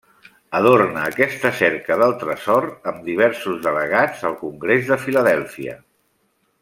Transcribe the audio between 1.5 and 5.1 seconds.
cerca del tresor amb diversos delegats al Congrés de